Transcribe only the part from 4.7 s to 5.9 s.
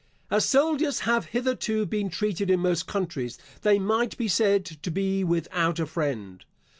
be without a